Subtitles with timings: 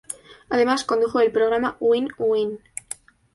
[0.49, 2.59] Además condujo el programa "Win Win".